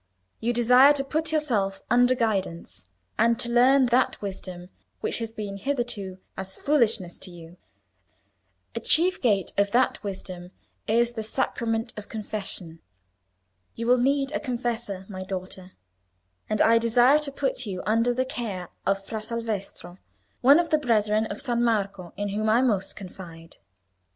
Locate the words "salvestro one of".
19.21-20.71